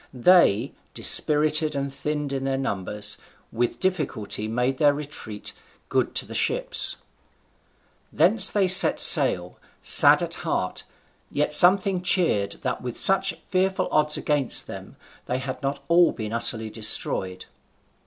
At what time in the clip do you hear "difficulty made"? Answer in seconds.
3.79-4.79